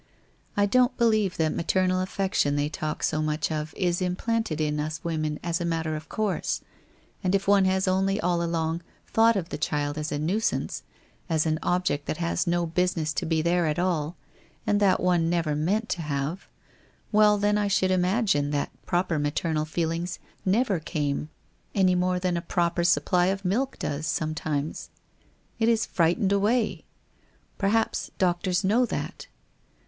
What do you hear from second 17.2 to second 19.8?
then I should imagine that proper maternal